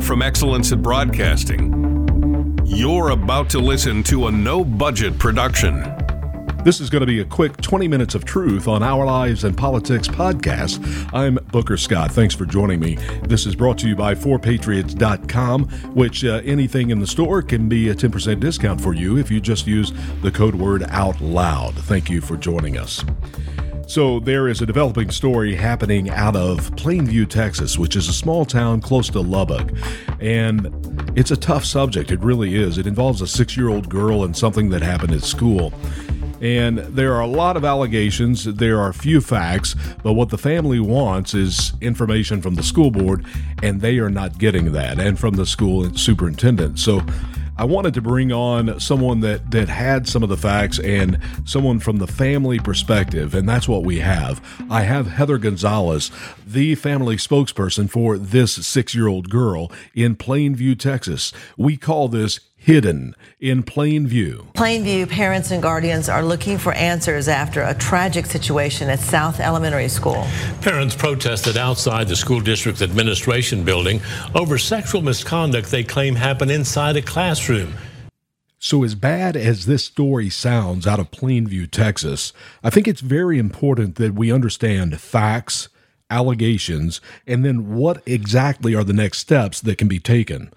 [0.00, 2.58] from excellence at broadcasting.
[2.64, 5.82] You're about to listen to a no budget production.
[6.64, 9.56] This is going to be a quick 20 minutes of truth on Our Lives and
[9.56, 11.10] Politics podcast.
[11.12, 12.12] I'm Booker Scott.
[12.12, 12.94] Thanks for joining me.
[13.24, 17.88] This is brought to you by 4patriots.com, which uh, anything in the store can be
[17.88, 21.74] a 10% discount for you if you just use the code word out loud.
[21.74, 23.04] Thank you for joining us.
[23.92, 28.46] So, there is a developing story happening out of Plainview, Texas, which is a small
[28.46, 29.70] town close to Lubbock.
[30.18, 32.10] And it's a tough subject.
[32.10, 32.78] It really is.
[32.78, 35.74] It involves a six year old girl and something that happened at school.
[36.40, 40.80] And there are a lot of allegations, there are few facts, but what the family
[40.80, 43.26] wants is information from the school board,
[43.62, 46.78] and they are not getting that, and from the school superintendent.
[46.78, 47.02] So
[47.56, 51.80] I wanted to bring on someone that that had some of the facts and someone
[51.80, 54.40] from the family perspective, and that's what we have.
[54.70, 56.10] I have Heather Gonzalez,
[56.46, 61.32] the family spokesperson for this six-year-old girl in Plainview, Texas.
[61.56, 64.46] We call this hidden in plain view.
[64.54, 69.88] Plainview parents and guardians are looking for answers after a tragic situation at South Elementary
[69.88, 70.24] School.
[70.60, 74.00] Parents protested outside the school district's administration building
[74.34, 77.74] over sexual misconduct they claim happened inside a classroom.
[78.60, 83.40] So, as bad as this story sounds out of Plainview, Texas, I think it's very
[83.40, 85.68] important that we understand facts,
[86.08, 90.52] allegations, and then what exactly are the next steps that can be taken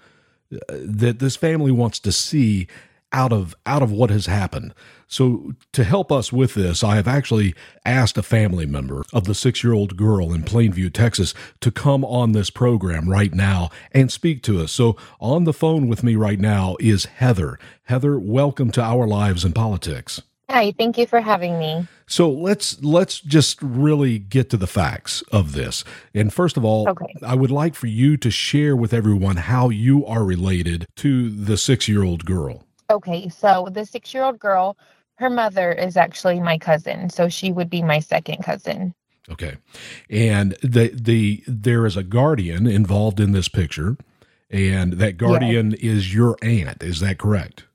[0.50, 2.66] that this family wants to see
[3.12, 4.74] out of out of what has happened.
[5.06, 9.32] So to help us with this, I have actually asked a family member of the
[9.32, 14.60] 6-year-old girl in Plainview, Texas to come on this program right now and speak to
[14.60, 14.72] us.
[14.72, 17.58] So on the phone with me right now is Heather.
[17.84, 20.20] Heather, welcome to Our Lives and Politics.
[20.48, 21.86] Hi, thank you for having me.
[22.06, 25.82] So let's let's just really get to the facts of this.
[26.14, 27.14] And first of all, okay.
[27.22, 31.54] I would like for you to share with everyone how you are related to the
[31.54, 32.64] 6-year-old girl.
[32.90, 34.76] Okay, so the 6-year-old girl,
[35.16, 38.94] her mother is actually my cousin, so she would be my second cousin.
[39.28, 39.56] Okay.
[40.08, 43.96] And the the there is a guardian involved in this picture,
[44.48, 45.80] and that guardian yes.
[45.82, 47.65] is your aunt, is that correct?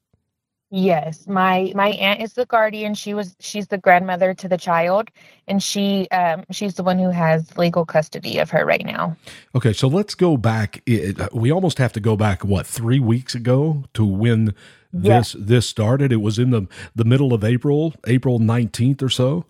[0.73, 2.93] Yes, my my aunt is the guardian.
[2.93, 5.09] She was she's the grandmother to the child,
[5.45, 9.17] and she um she's the one who has legal custody of her right now.
[9.53, 10.81] Okay, so let's go back.
[11.33, 14.55] We almost have to go back what three weeks ago to when
[14.93, 15.35] this yes.
[15.37, 16.13] this started.
[16.13, 19.45] It was in the the middle of April, April nineteenth or so.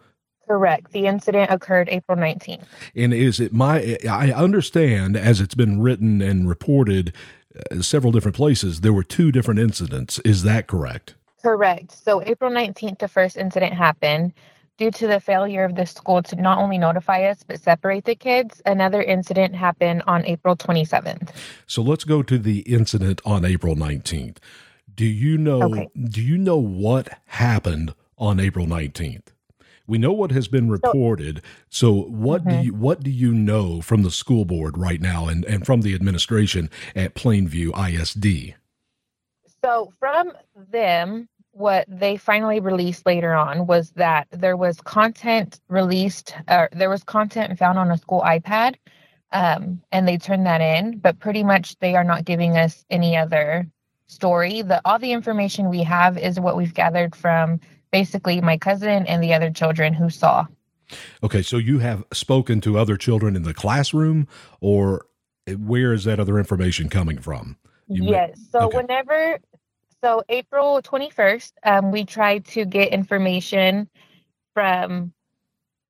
[0.47, 0.91] Correct.
[0.91, 2.65] The incident occurred April 19th.
[2.93, 7.40] And is it my I understand as it's been written and reported uh,
[7.71, 10.19] Uh, several different places, there were two different incidents.
[10.19, 11.15] Is that correct?
[11.41, 11.91] Correct.
[11.91, 14.33] So April 19th, the first incident happened.
[14.77, 18.15] Due to the failure of the school to not only notify us but separate the
[18.15, 21.29] kids, another incident happened on April 27th.
[21.67, 24.37] So let's go to the incident on April 19th.
[24.95, 25.87] Do you know okay.
[26.09, 29.27] do you know what happened on April 19th?
[29.87, 31.41] We know what has been reported.
[31.69, 32.59] So, what mm-hmm.
[32.59, 35.81] do you what do you know from the school board right now and, and from
[35.81, 38.55] the administration at Plainview ISD?
[39.63, 40.31] So, from
[40.71, 46.89] them, what they finally released later on was that there was content released, uh, there
[46.89, 48.75] was content found on a school iPad,
[49.33, 50.97] um, and they turned that in.
[50.97, 53.67] But pretty much, they are not giving us any other
[54.07, 54.61] story.
[54.61, 57.59] The all the information we have is what we've gathered from
[57.91, 60.45] basically my cousin and the other children who saw.
[61.23, 64.27] Okay, so you have spoken to other children in the classroom,
[64.59, 65.05] or
[65.57, 67.57] where is that other information coming from?
[67.87, 68.39] You yes.
[68.51, 68.77] so okay.
[68.77, 69.39] whenever,
[70.03, 73.89] so April 21st, um, we tried to get information
[74.53, 75.13] from,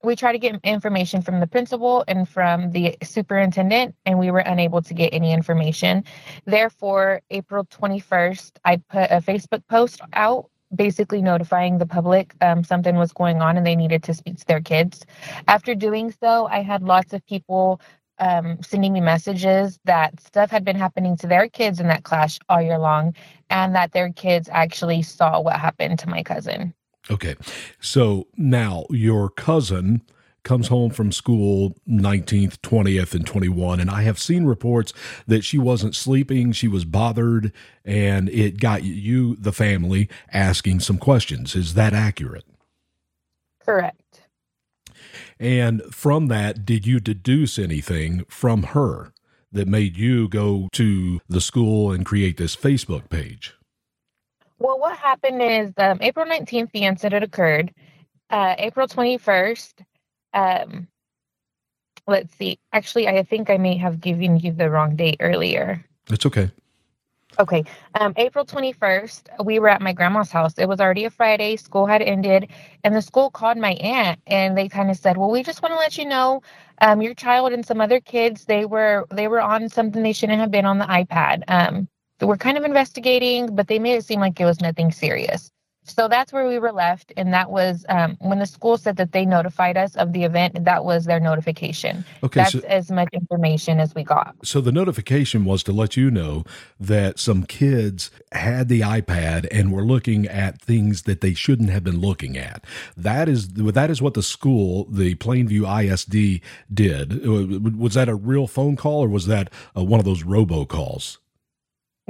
[0.03, 4.39] we tried to get information from the principal and from the superintendent, and we were
[4.39, 6.03] unable to get any information.
[6.45, 12.95] Therefore, April 21st, I put a Facebook post out basically notifying the public um, something
[12.95, 15.05] was going on and they needed to speak to their kids.
[15.47, 17.81] After doing so, I had lots of people
[18.19, 22.37] um, sending me messages that stuff had been happening to their kids in that class
[22.49, 23.15] all year long
[23.49, 26.73] and that their kids actually saw what happened to my cousin.
[27.09, 27.35] Okay.
[27.79, 30.03] So now your cousin
[30.43, 33.79] comes home from school 19th, 20th, and 21.
[33.79, 34.93] And I have seen reports
[35.27, 37.53] that she wasn't sleeping, she was bothered,
[37.85, 41.55] and it got you, the family, asking some questions.
[41.55, 42.45] Is that accurate?
[43.65, 44.21] Correct.
[45.39, 49.13] And from that, did you deduce anything from her
[49.51, 53.55] that made you go to the school and create this Facebook page?
[54.59, 57.73] Well, what happened is um, April 19th, the incident occurred.
[58.29, 59.73] Uh, April 21st,
[60.33, 60.87] um,
[62.07, 62.59] let's see.
[62.73, 65.83] Actually, I think I may have given you the wrong date earlier.
[66.09, 66.51] It's okay.
[67.39, 67.63] Okay.
[67.95, 70.53] Um, April 21st, we were at my grandma's house.
[70.57, 71.55] It was already a Friday.
[71.55, 72.49] School had ended.
[72.83, 75.73] And the school called my aunt and they kind of said, Well, we just want
[75.73, 76.41] to let you know
[76.81, 80.39] um, your child and some other kids, they were they were on something they shouldn't
[80.39, 81.43] have been on the iPad.
[81.47, 81.87] Um,
[82.21, 85.49] we're kind of investigating, but they made it seem like it was nothing serious.
[85.93, 87.13] So that's where we were left.
[87.17, 90.65] And that was um, when the school said that they notified us of the event,
[90.65, 92.05] that was their notification.
[92.23, 92.41] Okay.
[92.41, 94.35] That's so, as much information as we got.
[94.43, 96.43] So the notification was to let you know
[96.79, 101.83] that some kids had the iPad and were looking at things that they shouldn't have
[101.83, 102.63] been looking at.
[102.95, 106.41] That is that is what the school, the Plainview ISD,
[106.73, 107.25] did.
[107.25, 111.17] Was that a real phone call or was that uh, one of those robocalls?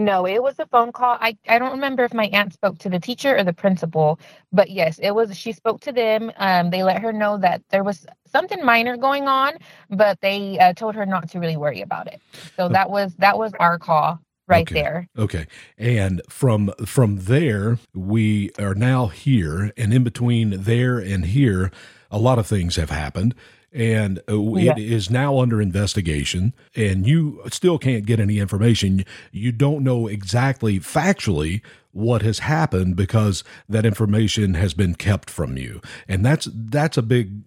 [0.05, 1.17] No, it was a phone call.
[1.19, 4.19] I, I don't remember if my aunt spoke to the teacher or the principal,
[4.51, 5.37] but yes, it was.
[5.37, 6.31] She spoke to them.
[6.37, 9.53] Um, they let her know that there was something minor going on,
[9.89, 12.19] but they uh, told her not to really worry about it.
[12.55, 14.81] So that was that was our call right okay.
[14.81, 15.07] there.
[15.17, 15.45] Okay.
[15.77, 21.71] And from from there, we are now here, and in between there and here,
[22.09, 23.35] a lot of things have happened
[23.71, 29.51] and uh, it is now under investigation and you still can't get any information you
[29.51, 35.81] don't know exactly factually what has happened because that information has been kept from you
[36.07, 37.43] and that's that's a big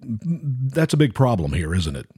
[0.73, 2.09] that's a big problem here isn't it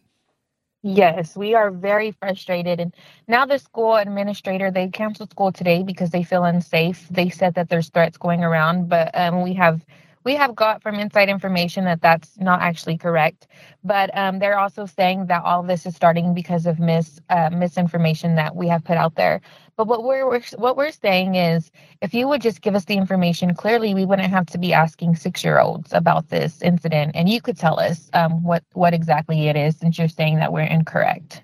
[0.82, 2.78] Yes, we are very frustrated.
[2.78, 2.94] And
[3.26, 7.08] now the school administrator, they canceled school today because they feel unsafe.
[7.10, 9.84] They said that there's threats going around, but um, we have
[10.26, 13.46] we have got from inside information that that's not actually correct.
[13.84, 18.34] But um, they're also saying that all this is starting because of mis uh, misinformation
[18.34, 19.40] that we have put out there.
[19.76, 21.70] But what we're, what we're saying is,
[22.02, 25.14] if you would just give us the information clearly, we wouldn't have to be asking
[25.14, 29.46] six year olds about this incident, and you could tell us um, what what exactly
[29.46, 31.42] it is, since you're saying that we're incorrect.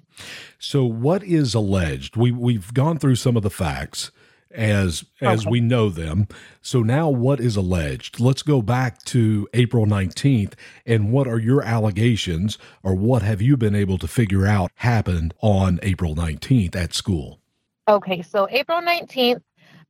[0.58, 2.16] So, what is alleged?
[2.16, 4.10] We we've gone through some of the facts
[4.54, 5.50] as as okay.
[5.50, 6.28] we know them.
[6.60, 8.20] So now what is alleged?
[8.20, 10.54] Let's go back to April 19th
[10.86, 15.34] and what are your allegations or what have you been able to figure out happened
[15.40, 17.40] on April 19th at school?
[17.88, 19.42] Okay, so April 19th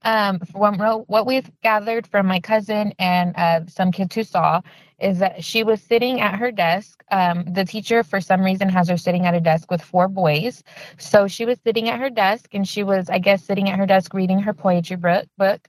[0.04, 4.60] um, from what we've gathered from my cousin and uh, some kids who saw
[5.00, 7.02] is that she was sitting at her desk.
[7.10, 10.62] Um, the teacher, for some reason, has her sitting at a desk with four boys.
[10.98, 13.86] So she was sitting at her desk and she was, I guess, sitting at her
[13.86, 15.26] desk reading her poetry book.
[15.38, 15.68] book.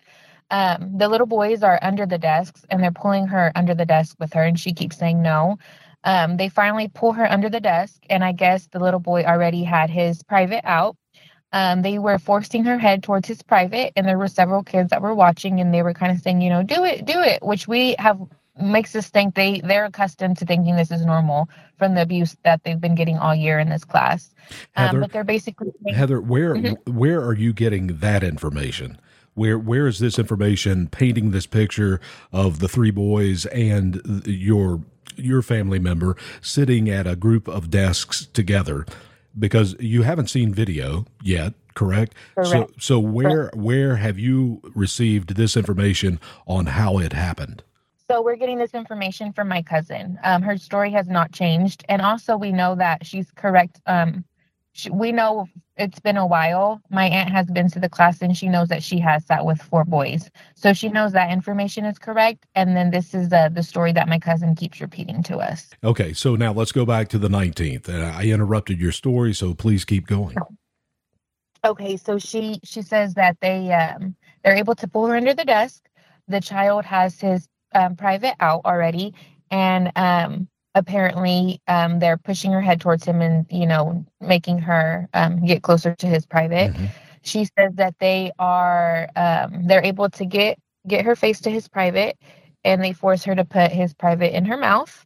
[0.51, 4.15] Um, the little boys are under the desks and they're pulling her under the desk
[4.19, 5.57] with her, and she keeps saying no.
[6.03, 9.63] Um, they finally pull her under the desk, and I guess the little boy already
[9.63, 10.95] had his private out.
[11.53, 15.01] Um, they were forcing her head towards his private, and there were several kids that
[15.01, 17.67] were watching, and they were kind of saying, you know, do it, do it, which
[17.67, 18.19] we have
[18.59, 22.63] makes us think they they're accustomed to thinking this is normal from the abuse that
[22.63, 24.33] they've been getting all year in this class.
[24.75, 26.97] Um, Heather, um, but they're basically Heather, where mm-hmm.
[26.97, 28.99] where are you getting that information?
[29.35, 31.99] Where where is this information painting this picture
[32.31, 34.81] of the three boys and your
[35.15, 38.85] your family member sitting at a group of desks together?
[39.37, 42.13] Because you haven't seen video yet, correct?
[42.35, 42.51] correct.
[42.51, 43.55] So so where correct.
[43.55, 47.63] where have you received this information on how it happened?
[48.09, 50.19] So we're getting this information from my cousin.
[50.23, 53.81] Um, her story has not changed, and also we know that she's correct.
[53.87, 54.25] Um,
[54.73, 56.81] she, we know it's been a while.
[56.89, 59.61] My aunt has been to the class, and she knows that she has sat with
[59.61, 62.45] four boys, so she knows that information is correct.
[62.55, 65.69] And then this is uh, the story that my cousin keeps repeating to us.
[65.83, 67.87] Okay, so now let's go back to the nineteenth.
[67.87, 70.35] Uh, I interrupted your story, so please keep going.
[71.65, 75.45] Okay, so she she says that they um, they're able to pull her under the
[75.45, 75.85] desk.
[76.27, 79.13] The child has his um, private out already,
[79.49, 85.07] and um, apparently um, they're pushing her head towards him and you know making her
[85.13, 86.73] um, get closer to his private.
[86.73, 86.85] Mm-hmm.
[87.21, 91.67] She says that they are um, they're able to get get her face to his
[91.67, 92.17] private,
[92.63, 95.05] and they force her to put his private in her mouth.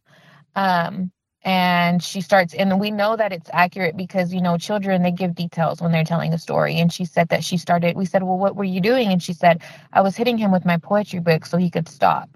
[0.56, 5.12] Um, and she starts and we know that it's accurate because you know children they
[5.12, 8.24] give details when they're telling a story and she said that she started we said
[8.24, 11.20] well what were you doing and she said i was hitting him with my poetry
[11.20, 12.28] book so he could stop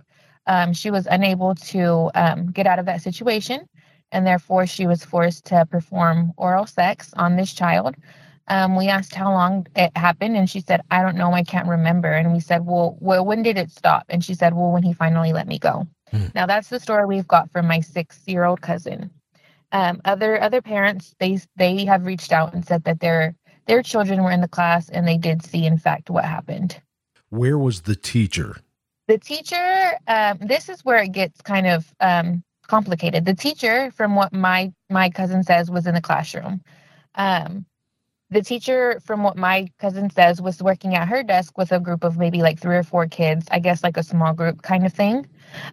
[0.47, 3.69] um, she was unable to um, get out of that situation,
[4.11, 7.95] and therefore she was forced to perform oral sex on this child.
[8.49, 11.69] Um, we asked how long it happened, and she said, "I don't know, I can't
[11.69, 14.83] remember." And we said, "Well, well, when did it stop?" And she said, "Well, when
[14.83, 16.35] he finally let me go." Mm.
[16.35, 19.11] Now that's the story we've got from my six-year-old cousin.
[19.71, 24.23] Um, other other parents, they they have reached out and said that their their children
[24.23, 26.81] were in the class and they did see, in fact, what happened.
[27.31, 28.57] Where was the teacher
[29.13, 33.27] the teacher, um, this is where it gets kind of um, complicated.
[33.27, 36.63] The teacher, from what my my cousin says, was in the classroom.
[37.15, 37.67] Um,
[38.31, 42.05] the teacher, from what my cousin says, was working at her desk with a group
[42.05, 44.95] of maybe like three or four kids, I guess like a small group kind of
[44.95, 45.27] thing.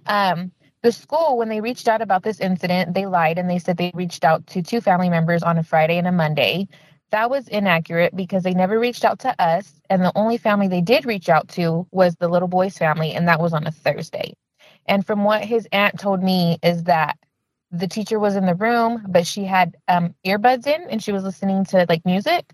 [0.08, 0.52] Um,
[0.84, 3.92] the school, when they reached out about this incident, they lied and they said they
[3.94, 6.68] reached out to two family members on a Friday and a Monday.
[7.12, 9.82] That was inaccurate because they never reached out to us.
[9.90, 13.28] And the only family they did reach out to was the little boy's family, and
[13.28, 14.34] that was on a Thursday.
[14.88, 17.18] And from what his aunt told me, is that
[17.72, 21.24] the teacher was in the room, but she had um, earbuds in and she was
[21.24, 22.52] listening to like music.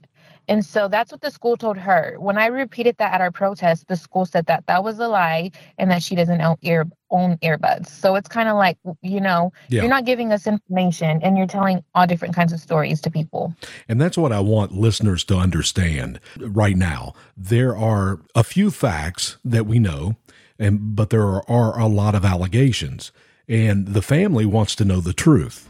[0.47, 2.15] And so that's what the school told her.
[2.19, 5.51] When I repeated that at our protest, the school said that that was a lie
[5.77, 7.87] and that she doesn't own, ear, own earbuds.
[7.87, 9.81] So it's kind of like, you know, yeah.
[9.81, 13.55] you're not giving us information and you're telling all different kinds of stories to people.
[13.87, 17.13] And that's what I want listeners to understand right now.
[17.35, 20.15] There are a few facts that we know,
[20.59, 23.11] and but there are, are a lot of allegations,
[23.47, 25.69] and the family wants to know the truth.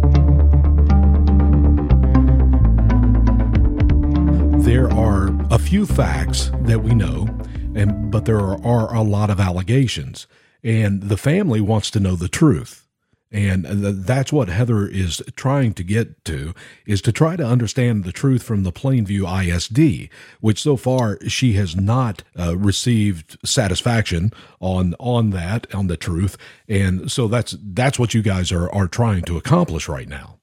[4.63, 7.27] There are a few facts that we know,
[7.73, 10.27] and but there are, are a lot of allegations,
[10.63, 12.87] and the family wants to know the truth.
[13.31, 16.53] And that's what Heather is trying to get to
[16.85, 20.09] is to try to understand the truth from the Plainview ISD,
[20.41, 26.37] which so far she has not uh, received satisfaction on on that on the truth,
[26.67, 30.37] and so that's that's what you guys are are trying to accomplish right now.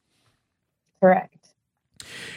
[1.01, 1.38] Correct.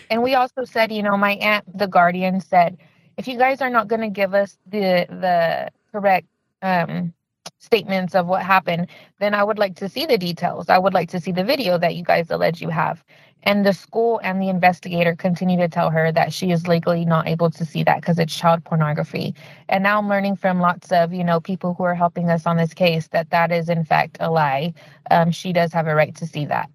[0.09, 2.77] And we also said, you know, my aunt, the guardian, said,
[3.17, 6.27] if you guys are not going to give us the the correct
[6.61, 7.13] um,
[7.59, 8.87] statements of what happened,
[9.19, 10.69] then I would like to see the details.
[10.69, 13.03] I would like to see the video that you guys allege you have.
[13.43, 17.27] And the school and the investigator continue to tell her that she is legally not
[17.27, 19.33] able to see that because it's child pornography.
[19.69, 22.57] And now I'm learning from lots of, you know, people who are helping us on
[22.57, 24.73] this case that that is in fact a lie.
[25.09, 26.69] Um, she does have a right to see that.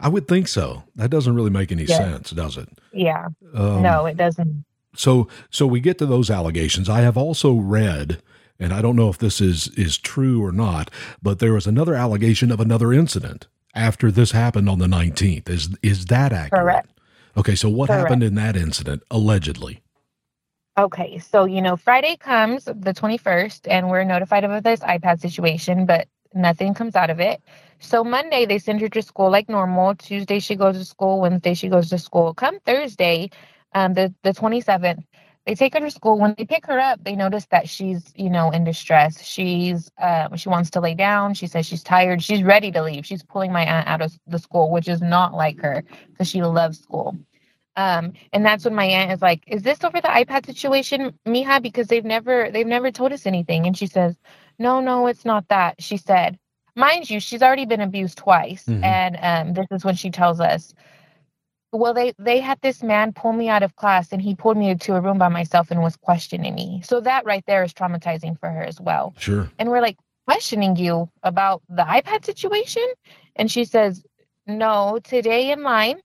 [0.00, 0.84] I would think so.
[0.96, 2.68] That doesn't really make any sense, does it?
[2.92, 3.28] Yeah.
[3.54, 4.64] Um, no, it doesn't.
[4.94, 6.88] So, so we get to those allegations.
[6.88, 8.22] I have also read,
[8.58, 10.90] and I don't know if this is is true or not,
[11.22, 15.48] but there was another allegation of another incident after this happened on the nineteenth.
[15.48, 16.62] Is is that accurate?
[16.62, 16.88] Correct.
[17.36, 18.02] Okay, so what Correct.
[18.02, 19.82] happened in that incident allegedly?
[20.78, 25.86] Okay, so you know, Friday comes the 21st, and we're notified of this iPad situation,
[25.86, 27.42] but nothing comes out of it.
[27.82, 29.96] So Monday they send her to school like normal.
[29.96, 31.22] Tuesday she goes to school.
[31.22, 32.34] Wednesday she goes to school.
[32.34, 33.30] Come Thursday,
[33.74, 35.04] um, the the 27th,
[35.46, 36.18] they take her to school.
[36.18, 39.24] When they pick her up, they notice that she's you know in distress.
[39.24, 41.34] She's uh, she wants to lay down.
[41.34, 42.22] She says she's tired.
[42.24, 43.06] She's ready to leave.
[43.06, 46.42] She's pulling my aunt out of the school, which is not like her because she
[46.42, 47.16] loves school.
[47.76, 51.62] Um, and that's when my aunt is like, "Is this over the iPad situation, Mija?
[51.62, 54.16] Because they've never they've never told us anything." And she says,
[54.58, 56.38] "No, no, it's not that." She said,
[56.76, 58.84] mind you, she's already been abused twice, mm-hmm.
[58.84, 60.74] and um, this is when she tells us,
[61.72, 64.74] "Well, they they had this man pull me out of class, and he pulled me
[64.74, 68.38] to a room by myself and was questioning me." So that right there is traumatizing
[68.38, 69.14] for her as well.
[69.18, 69.50] Sure.
[69.58, 72.86] And we're like questioning you about the iPad situation,
[73.36, 74.04] and she says,
[74.46, 76.00] "No, today in line."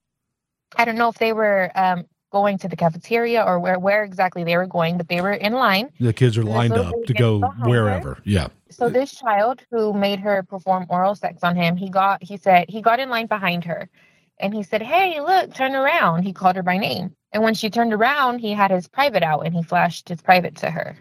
[0.75, 4.43] I don't know if they were um, going to the cafeteria or where where exactly
[4.43, 5.91] they were going, but they were in line.
[5.99, 8.15] The kids are lined up to go wherever.
[8.15, 8.21] Her.
[8.25, 8.47] Yeah.
[8.69, 12.69] So this child who made her perform oral sex on him, he got he said
[12.69, 13.89] he got in line behind her.
[14.39, 16.23] and he said, Hey, look, turn around.
[16.23, 17.15] He called her by name.
[17.31, 20.55] And when she turned around, he had his private out and he flashed his private
[20.57, 20.97] to her.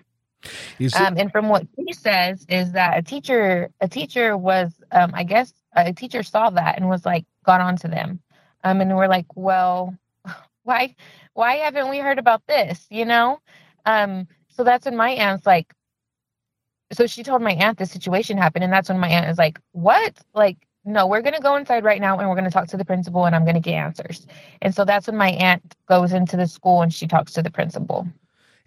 [0.99, 5.25] Um, and from what he says is that a teacher, a teacher was, um, I
[5.25, 8.21] guess, a teacher saw that and was like, got onto them,
[8.64, 9.97] um, and we're like, well,
[10.66, 10.94] why,
[11.35, 12.87] why haven't we heard about this?
[12.90, 13.38] You know,
[13.87, 15.73] um, so that's when my aunt's like,
[16.92, 19.58] so she told my aunt the situation happened, and that's when my aunt is like,
[19.73, 20.18] what?
[20.35, 22.76] Like, no, we're going to go inside right now and we're going to talk to
[22.76, 24.25] the principal and I'm going to get answers.
[24.62, 27.50] And so that's when my aunt goes into the school and she talks to the
[27.50, 28.06] principal.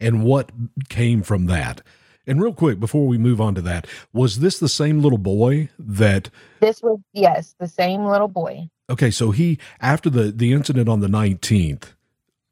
[0.02, 0.52] And what
[0.90, 1.82] came from that?
[2.30, 5.70] And real quick, before we move on to that, was this the same little boy
[5.80, 6.30] that?
[6.60, 8.70] This was yes, the same little boy.
[8.90, 11.94] Okay, so he after the the incident on the nineteenth,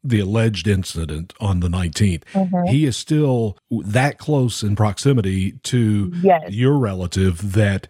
[0.02, 2.66] the alleged incident on the 19th, mm-hmm.
[2.66, 6.52] he is still that close in proximity to yes.
[6.52, 7.88] your relative that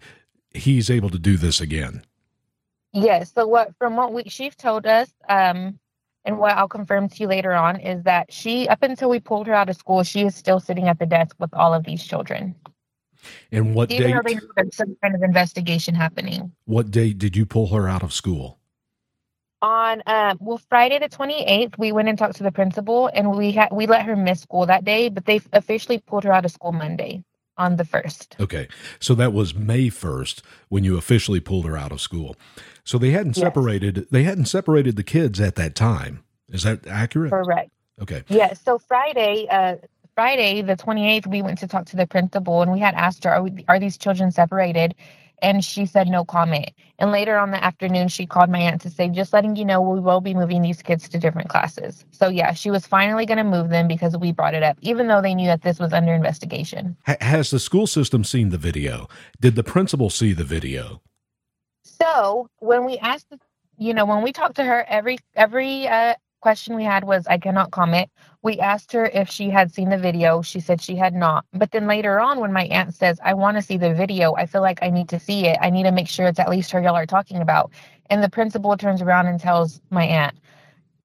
[0.53, 2.03] he's able to do this again.
[2.91, 3.31] Yes.
[3.33, 5.79] So what from what we she's told us, um,
[6.25, 9.47] and what I'll confirm to you later on is that she, up until we pulled
[9.47, 12.03] her out of school, she is still sitting at the desk with all of these
[12.03, 12.55] children.
[13.51, 14.15] And what date?
[14.55, 16.51] There's some kind of investigation happening.
[16.65, 18.59] What date did you pull her out of school?
[19.61, 23.51] On um, well, Friday the 28th, we went and talked to the principal, and we
[23.51, 26.51] had we let her miss school that day, but they officially pulled her out of
[26.51, 27.23] school Monday
[27.59, 28.35] on the first.
[28.39, 28.67] Okay,
[28.99, 32.35] so that was May 1st when you officially pulled her out of school.
[32.83, 33.45] So they hadn't yes.
[33.45, 36.23] separated they hadn't separated the kids at that time.
[36.47, 37.31] Is that accurate?
[37.31, 37.69] Correct.
[38.01, 38.23] Okay.
[38.29, 38.59] Yes.
[38.63, 39.75] So Friday, uh,
[40.15, 43.31] Friday the 28th, we went to talk to the principal and we had asked her,
[43.31, 44.95] are, we, are these children separated?
[45.41, 46.71] And she said no comment.
[46.99, 49.81] And later on the afternoon, she called my aunt to say, just letting you know,
[49.81, 52.05] we will be moving these kids to different classes.
[52.11, 55.07] So, yeah, she was finally going to move them because we brought it up, even
[55.07, 56.97] though they knew that this was under investigation.
[57.21, 59.07] has the school system seen the video?
[59.39, 61.01] Did the principal see the video?
[61.83, 63.33] So when we asked,
[63.77, 67.37] you know, when we talked to her, every every uh, question we had was, "I
[67.37, 68.09] cannot comment."
[68.41, 70.41] We asked her if she had seen the video.
[70.41, 71.45] She said she had not.
[71.53, 74.45] But then later on, when my aunt says, "I want to see the video," I
[74.45, 75.57] feel like I need to see it.
[75.61, 77.71] I need to make sure it's at least her y'all are talking about.
[78.09, 80.35] And the principal turns around and tells my aunt,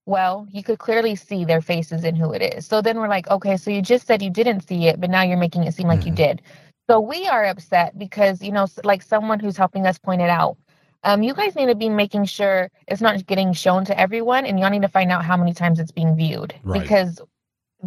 [0.06, 2.66] well, you could clearly see their faces and who it is.
[2.66, 5.22] So then we're like, okay, so you just said you didn't see it, but now
[5.22, 6.08] you're making it seem like mm-hmm.
[6.08, 6.42] you did.
[6.88, 10.58] So we are upset because, you know, like someone who's helping us point it out,
[11.04, 14.58] um, you guys need to be making sure it's not getting shown to everyone, and
[14.58, 16.54] y'all need to find out how many times it's being viewed.
[16.64, 16.80] Right.
[16.80, 17.20] Because,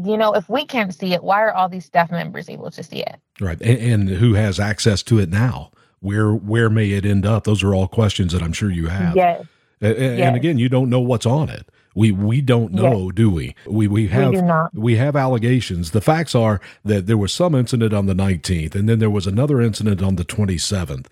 [0.04, 2.84] you know, if we can't see it, why are all these staff members able to
[2.84, 3.16] see it?
[3.42, 5.72] Right, and, and who has access to it now?
[6.00, 7.46] Where where may it end up?
[7.46, 9.16] Those are all questions that I'm sure you have.
[9.16, 9.46] Yes.
[9.82, 10.36] And, and yes.
[10.36, 11.68] again, you don't know what's on it.
[11.96, 13.16] We we don't know, yes.
[13.16, 13.56] do we?
[13.66, 15.92] We we have we, we, have allegations.
[15.92, 19.26] The facts are that there was some incident on the 19th, and then there was
[19.26, 21.08] another incident on the 27th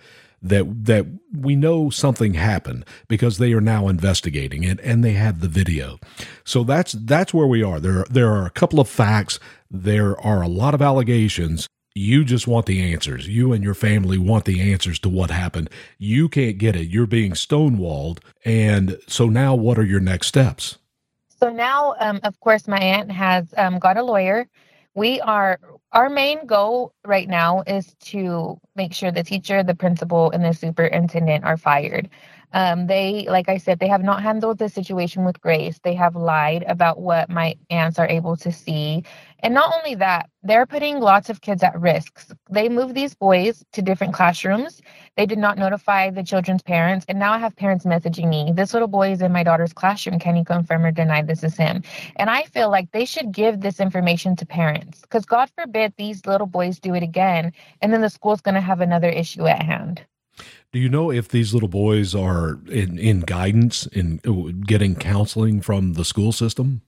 [0.49, 5.41] that that we know something happened because they are now investigating it and they have
[5.41, 5.99] the video.
[6.43, 7.79] So that's that's where we are.
[7.79, 11.67] There there are a couple of facts, there are a lot of allegations.
[11.97, 13.25] You just want the answers.
[13.27, 15.69] You and your family want the answers to what happened.
[15.97, 16.89] You can't get it.
[16.89, 18.19] You're being stonewalled.
[18.43, 20.77] And so now what are your next steps?
[21.39, 24.45] So now, um, of course, my aunt has um, got a lawyer.
[24.93, 25.57] We are
[25.93, 30.53] our main goal right now is to make sure the teacher, the principal, and the
[30.53, 32.09] superintendent are fired.
[32.53, 35.79] Um, they, like I said, they have not handled the situation with grace.
[35.83, 39.03] They have lied about what my aunts are able to see.
[39.45, 42.19] And not only that, they're putting lots of kids at risk.
[42.49, 44.81] They moved these boys to different classrooms.
[45.17, 47.05] They did not notify the children's parents.
[47.07, 50.17] And now I have parents messaging me, this little boy is in my daughter's classroom.
[50.17, 51.83] Can you confirm or deny this is him?
[52.15, 56.25] And I feel like they should give this information to parents because God forbid these
[56.25, 57.53] little boys do it again.
[57.83, 60.01] And then the school's going to have another issue at hand.
[60.71, 65.61] Do you know if these little boys are in, in guidance in uh, getting counseling
[65.61, 66.81] from the school system?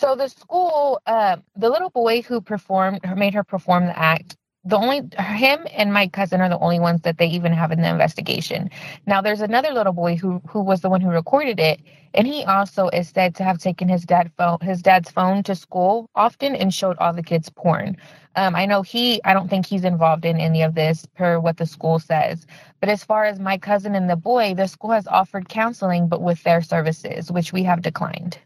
[0.00, 4.34] So the school, uh, the little boy who performed, made her perform the act,
[4.64, 7.82] the only him and my cousin are the only ones that they even have in
[7.82, 8.70] the investigation.
[9.06, 11.82] Now there's another little boy who who was the one who recorded it,
[12.14, 15.54] and he also is said to have taken his dad phone his dad's phone to
[15.54, 17.96] school often and showed all the kids porn.
[18.36, 21.56] Um, I know he I don't think he's involved in any of this per what
[21.56, 22.46] the school says.
[22.80, 26.22] But as far as my cousin and the boy, the school has offered counseling, but
[26.22, 28.38] with their services, which we have declined.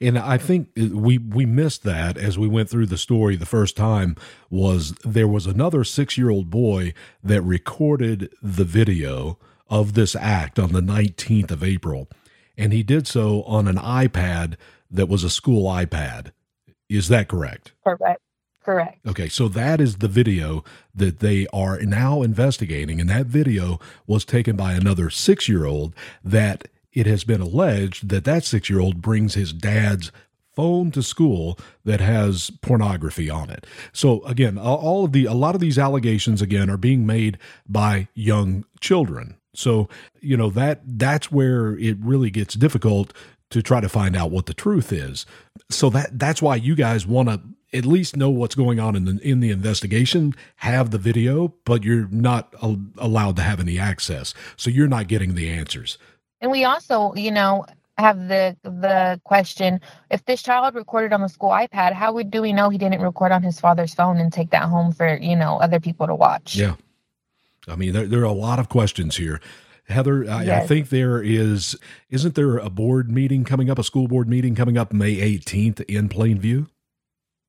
[0.00, 3.76] And I think we we missed that as we went through the story the first
[3.76, 4.16] time
[4.48, 10.80] was there was another 6-year-old boy that recorded the video of this act on the
[10.80, 12.08] 19th of April
[12.56, 14.56] and he did so on an iPad
[14.90, 16.32] that was a school iPad.
[16.88, 17.72] Is that correct?
[17.84, 18.20] Correct.
[18.64, 18.98] Correct.
[19.06, 24.24] Okay, so that is the video that they are now investigating and that video was
[24.24, 26.66] taken by another 6-year-old that
[26.96, 30.10] it has been alleged that that six year old brings his dad's
[30.56, 33.66] phone to school that has pornography on it.
[33.92, 37.38] So again, all of the a lot of these allegations again are being made
[37.68, 39.36] by young children.
[39.56, 39.88] So,
[40.20, 43.12] you know, that that's where it really gets difficult
[43.50, 45.26] to try to find out what the truth is.
[45.70, 47.40] So that that's why you guys want to
[47.72, 51.84] at least know what's going on in the in the investigation, have the video, but
[51.84, 54.34] you're not a, allowed to have any access.
[54.56, 55.98] So you're not getting the answers.
[56.40, 57.64] And we also, you know,
[57.98, 62.42] have the the question if this child recorded on the school iPad, how would do
[62.42, 65.36] we know he didn't record on his father's phone and take that home for you
[65.36, 66.56] know other people to watch?
[66.56, 66.74] Yeah,
[67.68, 69.40] I mean there there are a lot of questions here.
[69.88, 70.64] Heather, I, yes.
[70.64, 71.76] I, think there is
[72.10, 75.80] isn't there a board meeting coming up, a school board meeting coming up May 18th
[75.82, 76.66] in Plainview?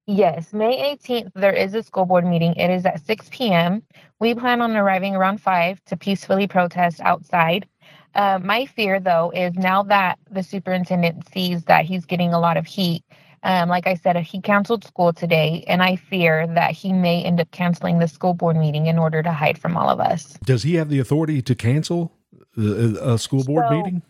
[0.09, 2.53] Yes, May 18th, there is a school board meeting.
[2.55, 3.83] It is at 6 p.m.
[4.21, 7.67] We plan on arriving around 5 to peacefully protest outside.
[8.15, 12.55] Uh, my fear, though, is now that the superintendent sees that he's getting a lot
[12.55, 13.03] of heat,
[13.43, 17.39] um, like I said, he canceled school today, and I fear that he may end
[17.39, 20.37] up canceling the school board meeting in order to hide from all of us.
[20.43, 22.11] Does he have the authority to cancel
[22.57, 24.01] a school board so, meeting?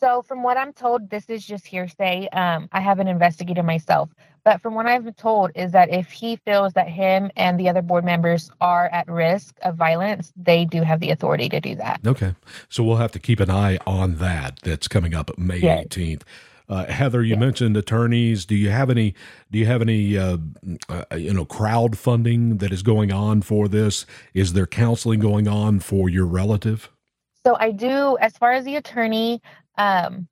[0.00, 2.28] So, from what I'm told, this is just hearsay.
[2.32, 4.10] Um, I haven't investigated myself,
[4.44, 7.68] but from what I've been told, is that if he feels that him and the
[7.70, 11.74] other board members are at risk of violence, they do have the authority to do
[11.76, 12.00] that.
[12.06, 12.34] Okay,
[12.68, 14.58] so we'll have to keep an eye on that.
[14.62, 15.86] That's coming up May yes.
[15.86, 16.22] 18th.
[16.68, 17.40] Uh, Heather, you yes.
[17.40, 18.46] mentioned attorneys.
[18.46, 19.14] Do you have any?
[19.50, 20.16] Do you have any?
[20.16, 20.38] Uh,
[20.88, 24.06] uh, you know, crowdfunding that is going on for this?
[24.32, 26.90] Is there counseling going on for your relative?
[27.46, 28.16] So I do.
[28.20, 29.42] As far as the attorney,
[29.76, 30.26] um,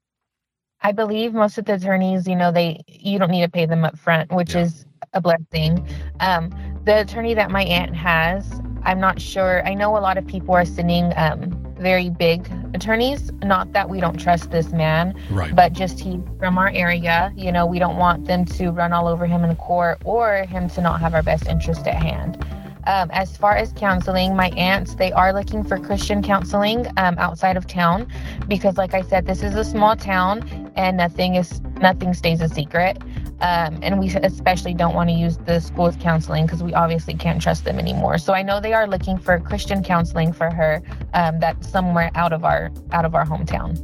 [0.80, 3.84] I believe most of the attorneys, you know, they you don't need to pay them
[3.84, 4.62] up front, which yeah.
[4.62, 5.86] is a blessing.
[6.20, 6.50] Um,
[6.84, 9.64] the attorney that my aunt has, I'm not sure.
[9.66, 13.30] I know a lot of people are sending um, very big attorneys.
[13.42, 15.54] Not that we don't trust this man, right.
[15.54, 17.32] but just he from our area.
[17.36, 20.70] You know, we don't want them to run all over him in court or him
[20.70, 22.44] to not have our best interest at hand.
[22.86, 27.56] Um, as far as counseling, my aunts, they are looking for Christian counseling um, outside
[27.56, 28.06] of town
[28.48, 30.42] because, like I said, this is a small town
[30.74, 32.98] and nothing is nothing stays a secret.
[33.40, 37.42] Um, and we especially don't want to use the school's counseling because we obviously can't
[37.42, 38.18] trust them anymore.
[38.18, 40.80] So I know they are looking for Christian counseling for her
[41.14, 43.76] um, that's somewhere out of our out of our hometown.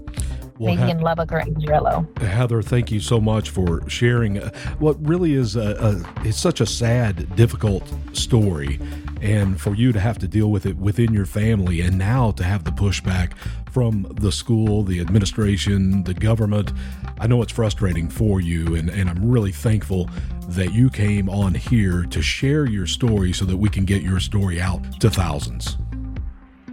[0.59, 2.07] Well, maybe in Lubbock or Amarillo.
[2.21, 6.61] Heather, thank you so much for sharing uh, what really is a, a, it's such
[6.61, 8.81] a sad, difficult story,
[9.21, 12.43] and for you to have to deal with it within your family, and now to
[12.43, 13.37] have the pushback
[13.71, 16.73] from the school, the administration, the government.
[17.21, 20.11] I know it's frustrating for you, and, and I'm really thankful
[20.49, 24.19] that you came on here to share your story so that we can get your
[24.19, 25.77] story out to thousands.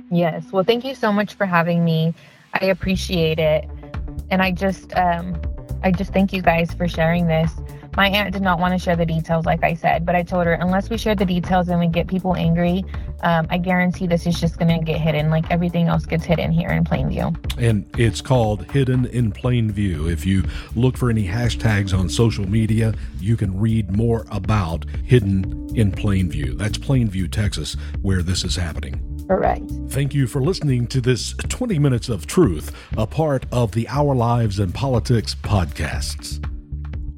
[0.10, 0.52] Yes.
[0.52, 2.14] Well, thank you so much for having me.
[2.62, 3.70] I appreciate it
[4.30, 5.40] and I just um,
[5.84, 7.52] I just thank you guys for sharing this.
[7.96, 10.48] My aunt did not want to share the details, like I said, but I told
[10.48, 12.84] her unless we share the details and we get people angry,
[13.22, 16.52] um, I guarantee this is just going to get hidden, like everything else gets hidden
[16.52, 17.34] here in Plainview.
[17.58, 20.10] And it's called Hidden in Plain View.
[20.10, 20.44] If you
[20.76, 26.30] look for any hashtags on social media, you can read more about Hidden in Plain
[26.30, 26.54] View.
[26.56, 29.15] That's Plainview, Texas, where this is happening.
[29.28, 29.72] Correct.
[29.90, 34.14] Thank you for listening to this 20 Minutes of Truth, a part of the Our
[34.16, 36.44] Lives and Politics podcasts.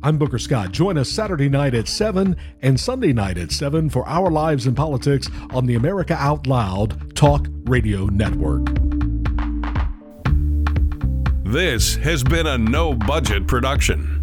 [0.04, 0.72] I'm Booker Scott.
[0.72, 4.78] Join us Saturday night at 7 and Sunday night at 7 for Our Lives and
[4.78, 8.68] Politics on the America Out Loud Talk Radio Network.
[11.44, 14.17] This has been a no budget production.